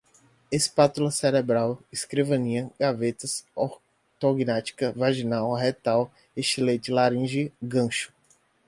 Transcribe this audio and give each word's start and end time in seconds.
espátula 0.51 1.11
cerebral, 1.11 1.77
escrivaninha, 1.91 2.71
gavetas, 2.79 3.45
ortognática, 3.55 4.91
vaginal, 4.93 5.53
retal, 5.53 6.11
estilete, 6.35 6.91
laringe, 6.91 7.53
gancho 7.61 8.11